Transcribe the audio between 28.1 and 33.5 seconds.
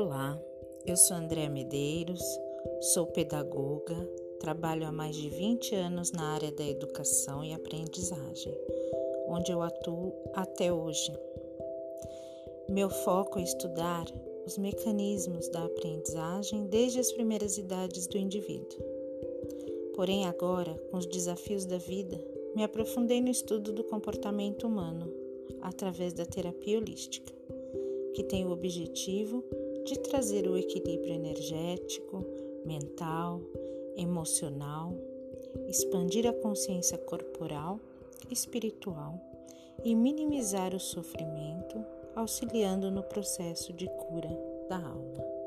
que tem o objetivo de trazer o equilíbrio energético, mental,